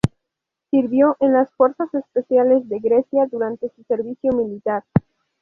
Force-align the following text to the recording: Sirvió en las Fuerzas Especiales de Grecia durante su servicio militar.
Sirvió 0.71 1.15
en 1.19 1.31
las 1.33 1.51
Fuerzas 1.53 1.93
Especiales 1.93 2.67
de 2.67 2.79
Grecia 2.79 3.27
durante 3.29 3.69
su 3.75 3.83
servicio 3.83 4.31
militar. 4.31 4.83